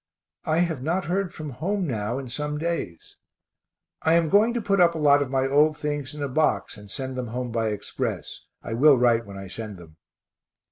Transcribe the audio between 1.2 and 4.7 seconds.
from home now in some days. I am going to